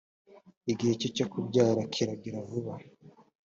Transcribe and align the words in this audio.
igihe 0.71 0.93
cye 0.99 1.09
cyo 1.15 1.25
kubyara 1.31 1.81
kiragera 1.93 2.39
vuba. 2.49 2.73